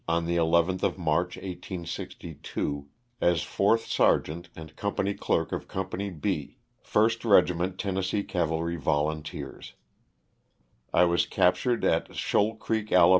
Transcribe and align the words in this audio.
on 0.07 0.25
the 0.25 0.35
11th 0.37 0.83
of 0.83 0.97
March, 0.97 1.37
1862, 1.37 2.87
as 3.19 3.39
4th 3.41 3.87
Sergeant 3.87 4.49
and 4.55 4.75
Company 4.75 5.13
Clerk 5.13 5.51
of 5.51 5.67
Company 5.67 6.09
B, 6.09 6.57
1st 6.85 7.29
Regiment 7.29 7.77
Tennessee 7.77 8.23
Cavalry 8.23 8.77
Volunteers. 8.77 9.73
I 10.93 11.05
was 11.05 11.25
captured 11.25 11.85
at 11.85 12.15
Shoal 12.15 12.55
Creek, 12.55 12.91
Ala. 12.91 13.09